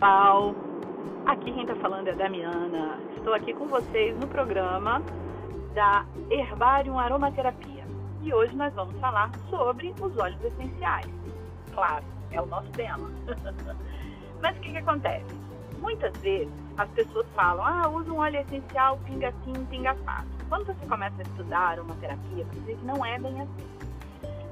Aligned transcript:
Pau. 0.00 0.54
Aqui 1.26 1.52
quem 1.52 1.60
está 1.60 1.76
falando 1.76 2.08
é 2.08 2.12
a 2.12 2.14
Damiana. 2.14 2.98
Estou 3.18 3.34
aqui 3.34 3.52
com 3.52 3.66
vocês 3.66 4.18
no 4.18 4.26
programa 4.26 5.02
da 5.74 6.06
Herbarium 6.30 6.98
Aromaterapia. 6.98 7.84
E 8.22 8.32
hoje 8.32 8.56
nós 8.56 8.72
vamos 8.72 8.98
falar 8.98 9.30
sobre 9.50 9.94
os 10.00 10.16
óleos 10.16 10.42
essenciais. 10.42 11.06
Claro, 11.74 12.02
é 12.32 12.40
o 12.40 12.46
nosso 12.46 12.70
tema. 12.70 13.10
Mas 14.40 14.56
o 14.56 14.60
que, 14.60 14.70
que 14.70 14.78
acontece? 14.78 15.26
Muitas 15.78 16.16
vezes 16.22 16.50
as 16.78 16.88
pessoas 16.92 17.26
falam, 17.34 17.62
ah, 17.62 17.86
usa 17.90 18.10
um 18.10 18.20
óleo 18.20 18.40
essencial, 18.40 18.98
pinga 19.04 19.28
assim, 19.28 19.52
pinga 19.66 19.94
fácil. 19.96 20.30
Quando 20.48 20.64
você 20.64 20.86
começa 20.86 21.16
a 21.18 21.22
estudar 21.22 21.60
aromaterapia, 21.72 22.46
você 22.46 22.60
vê 22.60 22.74
que 22.74 22.84
não 22.86 23.04
é 23.04 23.18
bem 23.18 23.38
assim. 23.42 23.66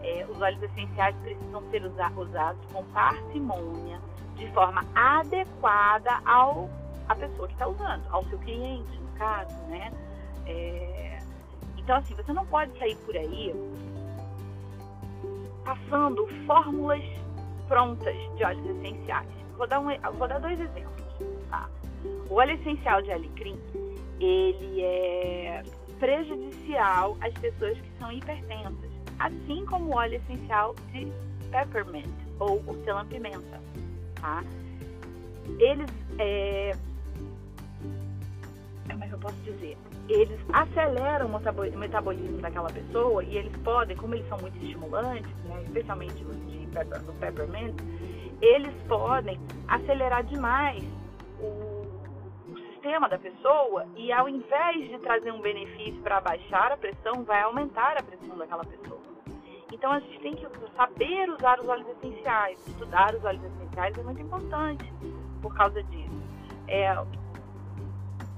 É, 0.03 0.26
os 0.29 0.43
óleos 0.43 0.62
essenciais 0.62 1.17
precisam 1.22 1.62
ser 1.71 1.86
usa 1.86 2.12
usados 2.17 2.61
com 2.71 2.85
parcimônia, 2.85 3.99
de 4.38 4.46
forma 4.52 4.84
adequada 4.94 6.20
ao 6.24 6.70
a 7.08 7.14
pessoa 7.14 7.48
que 7.48 7.54
está 7.54 7.66
usando, 7.66 8.04
ao 8.10 8.24
seu 8.26 8.38
cliente, 8.38 8.98
no 8.98 9.08
caso, 9.18 9.54
né? 9.66 9.90
É, 10.46 11.18
então, 11.76 11.96
assim, 11.96 12.14
você 12.14 12.32
não 12.32 12.44
pode 12.46 12.78
sair 12.78 12.96
por 12.96 13.16
aí 13.16 13.54
passando 15.64 16.26
fórmulas 16.46 17.02
prontas 17.66 18.14
de 18.36 18.44
óleos 18.44 18.78
essenciais. 18.78 19.28
Vou 19.56 19.66
dar, 19.66 19.80
um, 19.80 19.86
vou 20.16 20.28
dar 20.28 20.39
dois 20.39 20.58
exemplos, 20.61 21.04
tá? 21.50 21.68
O 22.30 22.34
óleo 22.34 22.54
essencial 22.54 23.02
de 23.02 23.11
alecrim, 23.11 23.58
ele 24.20 24.82
é 24.82 25.62
prejudicial 25.98 27.16
às 27.20 27.34
pessoas 27.34 27.78
que 27.78 27.98
são 27.98 28.12
hipertensas, 28.12 28.90
assim 29.18 29.64
como 29.66 29.86
o 29.86 29.96
óleo 29.96 30.16
essencial 30.16 30.75
de 30.92 31.11
peppermint 31.50 32.08
ou 32.39 32.62
hortelã-pimenta, 32.66 33.61
tá? 34.20 34.42
Eles, 35.58 35.91
é, 36.19 36.72
como 38.91 39.05
é 39.05 39.08
que 39.08 39.14
eu 39.14 39.19
posso 39.19 39.36
dizer? 39.42 39.77
Eles 40.08 40.41
aceleram 40.52 41.27
o 41.27 41.78
metabolismo 41.78 42.39
daquela 42.39 42.70
pessoa 42.70 43.22
e 43.22 43.36
eles 43.36 43.55
podem, 43.58 43.96
como 43.96 44.14
eles 44.14 44.28
são 44.28 44.39
muito 44.39 44.56
estimulantes, 44.62 45.30
né, 45.44 45.62
especialmente 45.64 46.24
os 46.24 46.36
de 46.50 46.66
pepper, 46.69 47.02
o 47.08 47.12
peppermint, 47.14 47.74
eles 48.41 48.74
podem 48.86 49.39
acelerar 49.66 50.24
demais 50.24 50.83
o, 51.41 51.84
o 52.50 52.58
sistema 52.72 53.08
da 53.08 53.19
pessoa 53.19 53.86
e 53.96 54.12
ao 54.12 54.28
invés 54.28 54.89
de 54.89 54.98
trazer 54.98 55.33
um 55.33 55.41
benefício 55.41 56.00
para 56.02 56.20
baixar 56.20 56.72
a 56.72 56.77
pressão, 56.77 57.24
vai 57.24 57.42
aumentar 57.42 57.96
a 57.98 58.02
pressão 58.02 58.36
daquela 58.39 58.64
pessoa. 58.64 58.98
Então 59.79 59.93
a 59.93 60.01
gente 60.01 60.19
tem 60.19 60.34
que 60.34 60.45
saber 60.77 61.31
usar 61.31 61.61
os 61.61 61.69
óleos 61.69 61.87
essenciais, 61.91 62.59
estudar 62.67 63.15
os 63.15 63.25
óleos 63.25 63.45
essenciais 63.45 63.97
é 63.97 64.03
muito 64.03 64.20
importante 64.20 64.93
por 65.41 65.55
causa 65.55 65.81
disso. 65.85 66.20
É, 66.67 67.01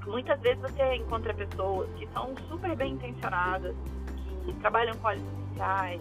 muitas 0.07 0.39
vezes 0.41 0.61
você 0.61 0.97
encontra 0.97 1.33
pessoas 1.33 1.89
que 1.95 2.07
são 2.09 2.37
super 2.47 2.77
bem 2.77 2.93
intencionadas, 2.93 3.75
que 4.45 4.53
trabalham 4.61 4.95
com 4.99 5.09
óleos 5.09 5.23
essenciais, 5.23 6.01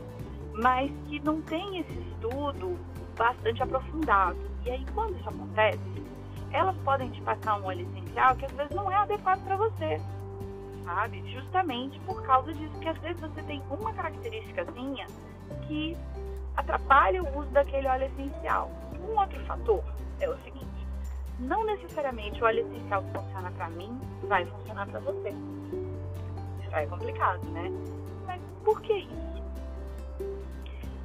mas 0.62 0.92
que 1.08 1.22
não 1.22 1.42
têm 1.44 1.80
esse 1.80 2.00
estudo 2.00 2.78
bastante 3.18 3.64
aprofundado. 3.64 4.38
E 4.66 4.72
aí, 4.72 4.86
quando 4.94 5.18
isso 5.18 5.30
acontece, 5.30 6.04
elas 6.52 6.76
podem 6.84 7.10
te 7.12 7.22
passar 7.22 7.62
um 7.62 7.66
óleo 7.66 7.88
essencial 7.90 8.36
que 8.36 8.46
às 8.46 8.52
vezes 8.52 8.76
não 8.76 8.92
é 8.92 8.96
adequado 8.96 9.42
para 9.46 9.56
você, 9.56 10.02
sabe? 10.84 11.24
Justamente 11.32 11.98
por 12.02 12.22
causa 12.24 12.54
disso, 12.54 12.78
que 12.82 12.90
às 12.90 12.98
vezes 12.98 13.22
você 13.22 13.42
tem 13.44 13.64
uma 13.70 13.94
característicazinha 13.94 15.08
que 15.68 15.98
atrapalha 16.56 17.24
o 17.24 17.40
uso 17.40 17.50
daquele 17.52 17.88
óleo 17.88 18.06
essencial. 18.06 18.72
Um 19.02 19.18
outro 19.18 19.40
fator 19.46 19.84
é 20.20 20.30
o 20.30 20.38
seguinte: 20.44 20.88
não 21.40 21.66
necessariamente 21.66 22.42
o 22.42 22.46
óleo 22.46 22.68
essencial 22.68 23.04
que 23.04 23.20
funciona 23.20 23.52
para 23.52 23.70
mim 23.70 24.00
vai 24.28 24.46
funcionar 24.46 24.88
para 24.88 25.00
você. 25.00 25.30
Isso 25.30 26.76
é 26.76 26.86
complicado, 26.86 27.44
né? 27.50 27.72
Mas 28.26 28.42
por 28.64 28.82
que 28.82 28.94
isso? 28.94 29.40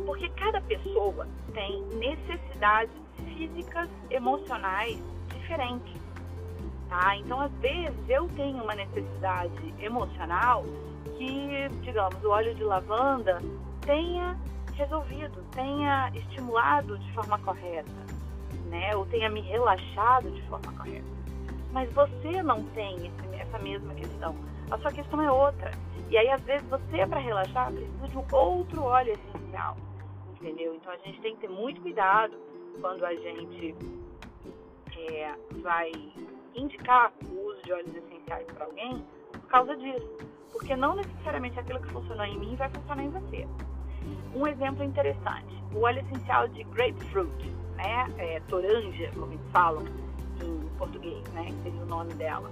Porque 0.04 0.28
cada 0.30 0.60
pessoa 0.62 1.26
tem 1.52 1.82
necessidades 1.94 2.94
físicas, 3.16 3.88
emocionais 4.10 4.98
diferentes. 5.32 6.02
Tá? 6.88 7.16
Então, 7.16 7.40
às 7.40 7.52
vezes, 7.54 8.08
eu 8.08 8.28
tenho 8.36 8.62
uma 8.62 8.74
necessidade 8.74 9.74
emocional 9.78 10.64
que, 11.16 11.68
digamos, 11.80 12.22
o 12.22 12.30
óleo 12.30 12.54
de 12.54 12.64
lavanda 12.64 13.40
tenha 13.84 14.38
resolvido, 14.74 15.42
tenha 15.52 16.10
estimulado 16.14 16.98
de 16.98 17.12
forma 17.12 17.38
correta, 17.38 17.90
né? 18.66 18.94
Ou 18.96 19.06
tenha 19.06 19.28
me 19.28 19.40
relaxado 19.40 20.30
de 20.30 20.42
forma 20.42 20.72
correta. 20.72 21.06
Mas 21.72 21.92
você 21.92 22.42
não 22.42 22.62
tem 22.70 22.96
esse, 23.06 23.34
essa 23.40 23.58
mesma 23.58 23.94
questão. 23.94 24.34
A 24.70 24.78
sua 24.78 24.92
questão 24.92 25.20
é 25.20 25.30
outra. 25.30 25.70
E 26.10 26.18
aí, 26.18 26.28
às 26.28 26.42
vezes, 26.42 26.66
você, 26.68 27.06
para 27.06 27.20
relaxar, 27.20 27.72
precisa 27.72 28.08
de 28.08 28.18
um 28.18 28.24
outro 28.32 28.82
óleo 28.82 29.12
essencial 29.12 29.76
entendeu? 30.44 30.74
Então 30.74 30.92
a 30.92 30.96
gente 30.98 31.20
tem 31.22 31.34
que 31.34 31.40
ter 31.40 31.48
muito 31.48 31.80
cuidado 31.80 32.36
quando 32.80 33.04
a 33.04 33.14
gente 33.14 33.74
é, 34.96 35.34
vai 35.62 35.90
indicar 36.54 37.12
o 37.26 37.48
uso 37.48 37.62
de 37.62 37.72
óleos 37.72 37.96
essenciais 37.96 38.46
para 38.52 38.66
alguém 38.66 39.04
por 39.32 39.46
causa 39.48 39.74
disso. 39.76 40.18
Porque 40.52 40.76
não 40.76 40.94
necessariamente 40.94 41.58
aquilo 41.58 41.80
que 41.80 41.90
funcionou 41.90 42.26
em 42.26 42.38
mim 42.38 42.54
vai 42.56 42.68
funcionar 42.68 43.02
em 43.02 43.10
você. 43.10 43.48
Um 44.34 44.46
exemplo 44.46 44.84
interessante, 44.84 45.62
o 45.72 45.82
óleo 45.82 46.00
essencial 46.00 46.48
de 46.48 46.64
grapefruit, 46.64 47.50
né? 47.76 48.06
É, 48.18 48.40
toranja, 48.48 49.10
como 49.14 49.32
eles 49.32 49.50
falam 49.52 49.84
em 50.42 50.68
português, 50.78 51.22
né? 51.32 51.46
Que 51.46 51.62
seria 51.62 51.82
o 51.82 51.86
nome 51.86 52.14
dela. 52.14 52.50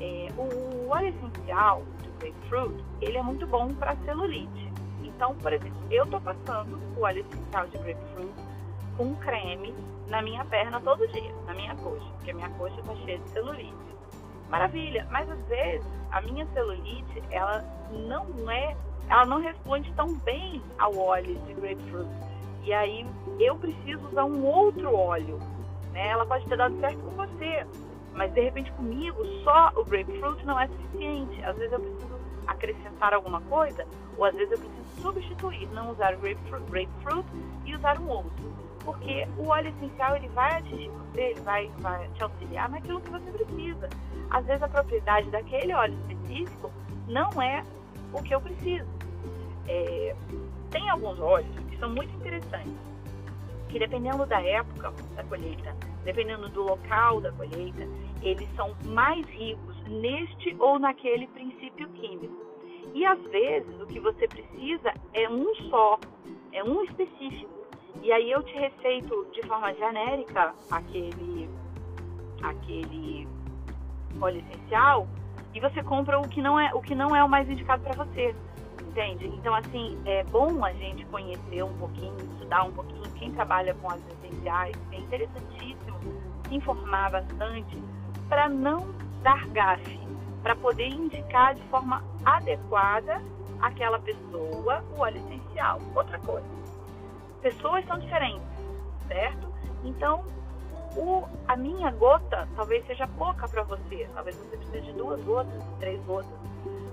É, 0.00 0.28
o 0.36 0.88
óleo 0.88 1.08
essencial 1.08 1.82
de 2.02 2.08
grapefruit, 2.18 2.84
ele 3.00 3.18
é 3.18 3.22
muito 3.22 3.46
bom 3.46 3.72
para 3.74 3.96
celulite. 4.04 4.72
Então, 5.02 5.34
por 5.36 5.52
exemplo, 5.52 5.78
eu 5.90 6.04
estou 6.04 6.20
passando 6.20 6.80
o 6.96 7.02
óleo 7.02 7.24
essencial 7.30 7.66
de 7.68 7.78
grapefruit 7.78 8.34
com 8.96 9.14
creme 9.16 9.74
na 10.08 10.22
minha 10.22 10.44
perna 10.44 10.80
todo 10.80 11.06
dia, 11.08 11.34
na 11.46 11.54
minha 11.54 11.74
coxa, 11.76 12.06
porque 12.16 12.30
a 12.30 12.34
minha 12.34 12.50
coxa 12.50 12.80
está 12.80 12.94
cheia 12.96 13.18
de 13.18 13.28
celulite. 13.30 13.93
Maravilha, 14.54 15.04
mas 15.10 15.28
às 15.28 15.44
vezes 15.48 15.84
a 16.12 16.20
minha 16.20 16.46
celulite, 16.54 17.20
ela 17.32 17.64
não 17.90 18.48
é, 18.48 18.76
ela 19.10 19.26
não 19.26 19.40
responde 19.40 19.92
tão 19.94 20.14
bem 20.18 20.62
ao 20.78 20.96
óleo 20.96 21.34
de 21.40 21.54
grapefruit. 21.54 22.08
E 22.62 22.72
aí 22.72 23.04
eu 23.40 23.56
preciso 23.56 24.06
usar 24.06 24.24
um 24.24 24.44
outro 24.44 24.94
óleo, 24.94 25.40
né? 25.90 26.06
Ela 26.06 26.24
pode 26.24 26.46
ter 26.46 26.56
dado 26.56 26.78
certo 26.78 27.00
com 27.00 27.10
você, 27.16 27.66
mas 28.12 28.32
de 28.32 28.42
repente 28.42 28.70
comigo 28.74 29.26
só 29.42 29.72
o 29.74 29.84
grapefruit 29.84 30.46
não 30.46 30.60
é 30.60 30.68
suficiente. 30.68 31.44
Às 31.44 31.56
vezes 31.56 31.72
eu 31.72 31.80
preciso 31.80 32.20
acrescentar 32.46 33.12
alguma 33.12 33.40
coisa, 33.40 33.84
ou 34.16 34.24
às 34.24 34.36
vezes 34.36 34.52
eu 34.52 34.58
preciso 34.60 35.02
substituir, 35.02 35.68
não 35.72 35.90
usar 35.90 36.14
o 36.14 36.18
grapefruit, 36.18 36.70
grapefruit 36.70 37.28
e 37.64 37.74
usar 37.74 37.98
um 37.98 38.08
outro. 38.08 38.63
Porque 38.84 39.26
o 39.38 39.48
óleo 39.48 39.68
essencial 39.68 40.16
ele 40.16 40.28
vai 40.28 40.58
atingir 40.58 40.90
você, 40.90 41.20
ele 41.20 41.40
vai, 41.40 41.68
vai 41.78 42.08
te 42.10 42.22
auxiliar 42.22 42.68
naquilo 42.68 43.00
que 43.00 43.10
você 43.10 43.30
precisa. 43.30 43.88
Às 44.30 44.44
vezes 44.44 44.62
a 44.62 44.68
propriedade 44.68 45.30
daquele 45.30 45.72
óleo 45.72 45.94
específico 46.00 46.70
não 47.08 47.30
é 47.40 47.64
o 48.12 48.22
que 48.22 48.34
eu 48.34 48.40
preciso. 48.40 48.88
É, 49.66 50.14
tem 50.70 50.88
alguns 50.90 51.18
óleos 51.18 51.58
que 51.70 51.78
são 51.78 51.90
muito 51.90 52.14
interessantes, 52.16 52.74
que 53.68 53.78
dependendo 53.78 54.26
da 54.26 54.42
época 54.42 54.92
da 55.16 55.24
colheita, 55.24 55.74
dependendo 56.04 56.48
do 56.50 56.62
local 56.62 57.20
da 57.20 57.32
colheita, 57.32 57.88
eles 58.22 58.48
são 58.54 58.74
mais 58.84 59.26
ricos 59.28 59.76
neste 59.86 60.54
ou 60.58 60.78
naquele 60.78 61.26
princípio 61.28 61.88
químico. 61.90 62.34
E 62.94 63.04
às 63.04 63.20
vezes 63.22 63.80
o 63.80 63.86
que 63.86 63.98
você 63.98 64.28
precisa 64.28 64.92
é 65.12 65.28
um 65.28 65.54
só, 65.68 65.98
é 66.52 66.62
um 66.62 66.82
específico. 66.84 67.63
E 68.02 68.12
aí 68.12 68.30
eu 68.30 68.42
te 68.42 68.54
receito 68.54 69.26
de 69.32 69.46
forma 69.46 69.72
genérica 69.74 70.54
aquele, 70.70 71.48
aquele 72.42 73.28
óleo 74.20 74.42
essencial 74.48 75.08
e 75.54 75.60
você 75.60 75.82
compra 75.82 76.18
o 76.18 76.28
que 76.28 76.42
não 76.42 76.58
é 76.58 76.74
o 76.74 76.80
que 76.80 76.94
não 76.94 77.14
é 77.14 77.22
o 77.22 77.28
mais 77.28 77.48
indicado 77.48 77.82
para 77.82 78.04
você. 78.04 78.34
Entende? 78.82 79.26
Então, 79.26 79.54
assim, 79.54 79.98
é 80.04 80.22
bom 80.24 80.64
a 80.64 80.72
gente 80.72 81.04
conhecer 81.06 81.64
um 81.64 81.76
pouquinho, 81.78 82.16
estudar 82.32 82.62
um 82.64 82.72
pouquinho. 82.72 83.02
Quem 83.18 83.32
trabalha 83.32 83.74
com 83.74 83.88
óleos 83.88 84.04
essenciais 84.06 84.76
é 84.92 84.96
interessantíssimo 84.96 85.98
se 86.48 86.54
informar 86.54 87.10
bastante 87.10 87.76
para 88.28 88.48
não 88.48 88.94
dar 89.22 89.46
gafe, 89.48 89.98
para 90.42 90.54
poder 90.54 90.88
indicar 90.88 91.54
de 91.54 91.62
forma 91.64 92.04
adequada 92.24 93.20
aquela 93.60 93.98
pessoa 93.98 94.84
o 94.96 95.00
óleo 95.00 95.18
essencial. 95.18 95.80
Outra 95.94 96.18
coisa, 96.20 96.46
pessoas 97.44 97.84
são 97.86 97.98
diferentes, 97.98 98.48
certo? 99.06 99.52
Então, 99.84 100.24
o, 100.96 101.28
a 101.46 101.54
minha 101.54 101.90
gota 101.90 102.48
talvez 102.56 102.86
seja 102.86 103.06
pouca 103.06 103.46
para 103.46 103.62
você, 103.64 104.08
talvez 104.14 104.34
você 104.34 104.56
precise 104.56 104.80
de 104.80 104.92
duas 104.94 105.22
gotas, 105.24 105.62
três 105.78 106.02
gotas. 106.04 106.32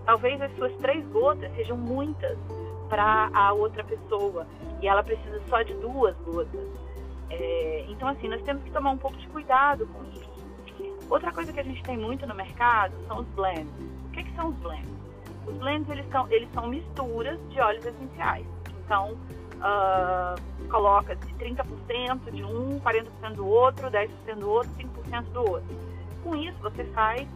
Talvez 0.06 0.42
as 0.42 0.54
suas 0.58 0.76
três 0.78 1.08
gotas 1.08 1.50
sejam 1.56 1.78
muitas 1.78 2.38
para 2.90 3.30
a 3.34 3.54
outra 3.54 3.82
pessoa 3.86 4.46
e 4.82 4.88
ela 4.90 5.02
precisa 5.02 5.42
só 5.48 5.62
de 5.62 5.74
duas 5.76 6.18
gotas. 6.18 6.68
É, 7.30 7.86
então, 7.88 8.10
assim, 8.10 8.28
nós 8.28 8.42
temos 8.42 8.62
que 8.64 8.72
tomar 8.72 8.90
um 8.92 8.98
pouco 8.98 9.16
de 9.16 9.28
cuidado 9.30 9.88
com 9.88 10.04
isso. 10.10 10.30
Outra 11.10 11.32
coisa 11.32 11.54
que 11.54 11.62
a 11.62 11.64
gente 11.64 11.82
tem 11.84 11.98
muito 11.98 12.28
no 12.28 12.36
mercado 12.36 12.94
são 13.08 13.20
os 13.20 13.28
blends. 13.30 13.72
O 14.06 14.10
que, 14.10 14.24
que 14.24 14.36
são 14.36 14.50
os 14.50 14.56
blends? 14.58 14.92
Os 15.48 15.56
blends, 15.56 15.90
eles 15.90 16.10
são, 16.10 16.30
eles 16.30 16.52
são 16.52 16.68
misturas 16.68 17.40
de 17.50 17.60
óleos 17.62 17.86
essenciais. 17.86 18.46
Então, 18.84 19.18
uh, 19.62 20.68
coloca-se 20.70 21.34
30% 21.36 22.32
de 22.32 22.44
um, 22.44 22.80
40% 22.80 23.36
do 23.36 23.48
outro, 23.48 23.90
10% 23.90 24.36
do 24.36 24.50
outro, 24.50 24.72
5% 24.72 25.24
do 25.32 25.40
outro. 25.40 25.78
Com 26.24 26.36
isso, 26.36 26.58
você 26.60 26.84
faz 26.86 27.28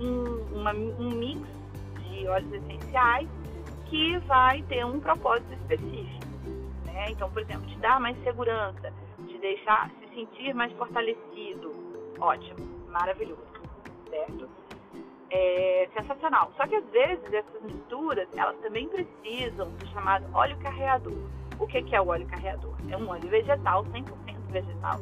um, 0.00 0.58
uma, 0.58 0.72
um 0.72 1.10
mix 1.10 1.40
de 2.00 2.26
óleos 2.26 2.52
essenciais 2.52 3.28
que 3.86 4.18
vai 4.20 4.62
ter 4.62 4.84
um 4.84 5.00
propósito 5.00 5.52
específico. 5.52 6.24
Né? 6.86 7.10
Então, 7.10 7.30
por 7.30 7.42
exemplo, 7.42 7.66
te 7.66 7.78
dar 7.78 8.00
mais 8.00 8.20
segurança, 8.22 8.92
te 9.26 9.38
deixar 9.38 9.90
se 9.90 10.14
sentir 10.14 10.54
mais 10.54 10.72
fortalecido. 10.72 11.72
Ótimo, 12.18 12.58
maravilhoso, 12.88 13.42
certo? 14.08 14.48
É 15.30 15.88
sensacional. 15.96 16.52
Só 16.56 16.66
que 16.66 16.76
às 16.76 16.84
vezes 16.90 17.32
essas 17.32 17.62
misturas, 17.62 18.28
elas 18.36 18.56
também 18.58 18.88
precisam 18.88 19.68
do 19.70 19.86
chamado 19.88 20.24
óleo 20.32 20.56
carreador. 20.58 21.12
O 21.58 21.66
que, 21.66 21.82
que 21.82 21.94
é 21.94 22.00
o 22.00 22.08
óleo 22.08 22.26
carreador? 22.26 22.74
É 22.88 22.96
um 22.96 23.08
óleo 23.08 23.28
vegetal, 23.28 23.84
100% 23.84 24.04
vegetal, 24.50 25.00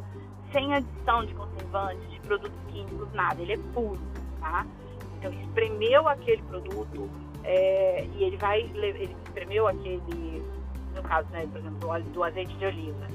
sem 0.53 0.75
adição 0.75 1.25
de 1.25 1.35
conservantes, 1.35 2.11
de 2.11 2.21
produtos 2.21 2.59
químicos, 2.69 3.13
nada. 3.13 3.41
Ele 3.41 3.55
é 3.55 3.59
puro, 3.75 4.01
tá? 4.41 4.67
Então, 5.19 5.33
espremeu 5.33 6.09
aquele 6.09 6.43
produto 6.43 7.09
é, 7.45 8.07
e 8.15 8.25
ele 8.25 8.37
vai, 8.37 8.61
ele 8.61 9.17
espremeu 9.25 9.67
aquele, 9.67 10.43
no 10.95 11.03
caso, 11.03 11.29
né, 11.31 11.47
por 11.51 11.59
exemplo, 11.59 11.79
do, 11.79 11.89
óleo, 11.89 12.05
do 12.05 12.23
azeite 12.23 12.55
de 12.57 12.65
oliva, 12.67 13.07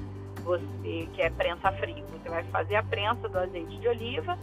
você 0.44 1.08
que 1.14 1.22
é 1.22 1.30
prensa 1.30 1.72
frio, 1.74 2.04
você 2.12 2.30
vai 2.30 2.44
fazer 2.46 2.76
a 2.76 2.84
prensa 2.84 3.28
do 3.28 3.38
azeite 3.38 3.78
de 3.78 3.88
oliva, 3.88 4.38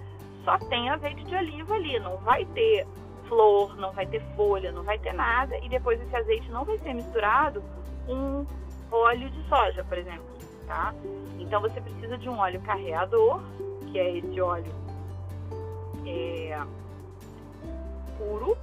só 0.44 0.58
tem 0.58 0.91
azeite 0.91 1.25
de 1.25 1.35
oliva 1.35 1.75
ali, 1.75 1.99
não 1.99 2.19
vai 2.19 2.44
ter 2.46 2.87
flor, 3.29 3.76
não 3.76 3.93
vai 3.93 4.06
ter 4.06 4.23
folha, 4.37 4.70
não 4.70 4.82
vai 4.82 4.99
ter 4.99 5.14
nada, 5.14 5.56
e 5.58 5.69
depois 5.69 6.00
esse 6.00 6.14
azeite 6.14 6.50
não 6.50 6.64
vai 6.64 6.79
ser 6.79 6.93
misturado 6.94 7.62
com 8.06 8.46
óleo 8.91 9.31
de 9.31 9.49
soja, 9.49 9.85
por 9.85 9.99
exemplo, 9.99 10.25
tá? 10.67 10.95
Então 11.39 11.61
você 11.61 11.81
precisa 11.81 12.17
de 12.19 12.29
um 12.29 12.39
óleo 12.39 12.61
carreador, 12.63 13.43
que 13.91 13.99
é 13.99 14.19
esse 14.19 14.41
óleo 14.41 14.73
é, 16.07 16.61
puro, 18.19 18.57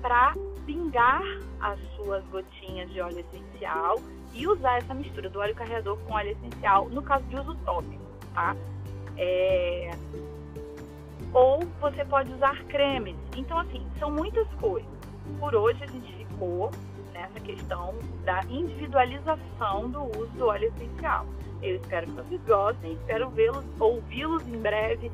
para 0.00 0.34
pingar 0.66 1.22
as 1.60 1.78
suas 1.96 2.24
gotinhas 2.26 2.90
de 2.90 3.00
óleo 3.00 3.20
essencial 3.20 3.96
e 4.32 4.46
usar 4.46 4.78
essa 4.78 4.94
mistura 4.94 5.28
do 5.28 5.38
óleo 5.38 5.54
carreador 5.54 5.98
com 5.98 6.14
óleo 6.14 6.30
essencial 6.30 6.88
no 6.88 7.02
caso 7.02 7.24
de 7.24 7.36
uso 7.36 7.54
tópico, 7.64 8.02
tá? 8.34 8.54
É... 9.16 9.90
Ou 11.32 11.60
você 11.80 12.04
pode 12.04 12.32
usar 12.32 12.62
cremes. 12.64 13.16
Então, 13.36 13.58
assim, 13.58 13.86
são 13.98 14.10
muitas 14.10 14.46
coisas. 14.54 14.88
Por 15.38 15.54
hoje 15.54 15.82
a 15.82 15.86
gente 15.86 16.12
ficou 16.12 16.70
nessa 17.18 17.40
questão 17.40 17.94
da 18.24 18.44
individualização 18.44 19.90
do 19.90 20.04
uso 20.04 20.30
do 20.36 20.46
óleo 20.46 20.72
essencial. 20.76 21.26
Eu 21.60 21.76
espero 21.76 22.06
que 22.06 22.12
vocês 22.12 22.40
gostem, 22.44 22.92
espero 22.92 23.28
vê-los, 23.30 23.64
ouvi-los 23.80 24.46
em 24.46 24.58
breve. 24.60 25.10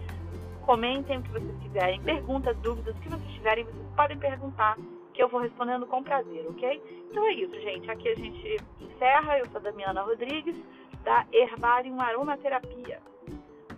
Comentem 0.66 1.18
o 1.18 1.22
que 1.22 1.30
vocês 1.30 1.56
quiserem, 1.62 2.00
perguntas, 2.02 2.56
dúvidas, 2.58 2.94
o 2.94 3.00
que 3.00 3.08
vocês 3.08 3.32
tiverem, 3.32 3.64
vocês 3.64 3.86
podem 3.96 4.18
perguntar, 4.18 4.76
que 5.14 5.22
eu 5.22 5.28
vou 5.28 5.40
respondendo 5.40 5.86
com 5.86 6.02
prazer, 6.02 6.46
ok? 6.48 6.82
Então 7.10 7.26
é 7.26 7.32
isso, 7.32 7.54
gente. 7.60 7.90
Aqui 7.90 8.08
a 8.08 8.14
gente 8.14 8.56
encerra. 8.80 9.38
Eu 9.38 9.46
sou 9.46 9.58
a 9.58 9.62
Damiana 9.62 10.02
Rodrigues, 10.02 10.56
da 11.04 11.24
Herbarium 11.32 12.00
Aromaterapia. 12.00 13.00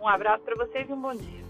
Um 0.00 0.08
abraço 0.08 0.42
para 0.44 0.56
vocês 0.56 0.88
e 0.88 0.92
um 0.92 1.00
bom 1.00 1.14
dia. 1.14 1.45